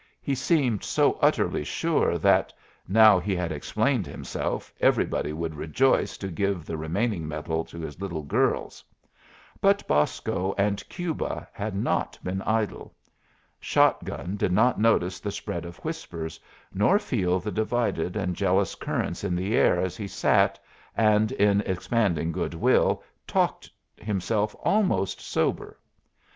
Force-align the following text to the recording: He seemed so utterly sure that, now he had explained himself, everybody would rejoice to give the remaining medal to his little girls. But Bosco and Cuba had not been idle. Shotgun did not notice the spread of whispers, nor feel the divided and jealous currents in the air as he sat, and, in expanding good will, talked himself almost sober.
He 0.19 0.33
seemed 0.33 0.83
so 0.83 1.19
utterly 1.21 1.63
sure 1.63 2.17
that, 2.17 2.51
now 2.87 3.19
he 3.19 3.35
had 3.35 3.51
explained 3.51 4.07
himself, 4.07 4.73
everybody 4.79 5.31
would 5.31 5.53
rejoice 5.53 6.17
to 6.17 6.27
give 6.29 6.65
the 6.65 6.75
remaining 6.75 7.27
medal 7.27 7.63
to 7.65 7.79
his 7.79 8.01
little 8.01 8.23
girls. 8.23 8.83
But 9.61 9.87
Bosco 9.87 10.55
and 10.57 10.83
Cuba 10.89 11.47
had 11.53 11.75
not 11.75 12.17
been 12.23 12.41
idle. 12.41 12.95
Shotgun 13.59 14.37
did 14.37 14.51
not 14.51 14.79
notice 14.81 15.19
the 15.19 15.29
spread 15.29 15.65
of 15.65 15.77
whispers, 15.85 16.39
nor 16.73 16.97
feel 16.97 17.39
the 17.39 17.51
divided 17.51 18.15
and 18.15 18.35
jealous 18.35 18.73
currents 18.73 19.23
in 19.23 19.35
the 19.35 19.55
air 19.55 19.79
as 19.79 19.97
he 19.97 20.07
sat, 20.07 20.57
and, 20.97 21.31
in 21.33 21.61
expanding 21.61 22.31
good 22.31 22.55
will, 22.55 23.03
talked 23.27 23.69
himself 23.97 24.55
almost 24.63 25.21
sober. 25.21 25.77